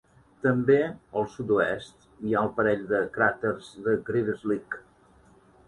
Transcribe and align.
També 0.43 0.77
al 1.21 1.27
sud-oest 1.33 2.07
hi 2.25 2.33
ha 2.37 2.43
el 2.47 2.51
parell 2.57 2.83
de 2.95 3.03
cràters 3.21 3.71
de 3.87 3.97
Greaves-Lick. 4.11 4.83